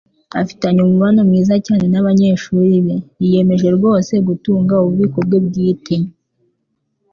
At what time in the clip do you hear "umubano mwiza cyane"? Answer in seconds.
0.83-1.85